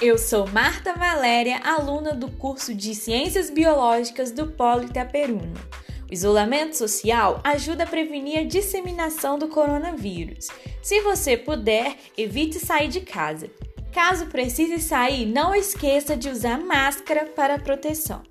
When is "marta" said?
0.48-0.92